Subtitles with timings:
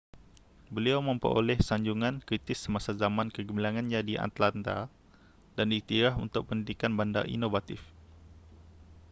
[0.75, 4.77] beliau memperoleh sanjungan kritis semasa zaman kegemilangannya di atlanta
[5.57, 7.81] dan diiktiraf untuk pendidikan bandar inovatif